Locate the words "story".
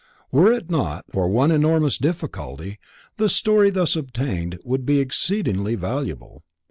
3.29-3.69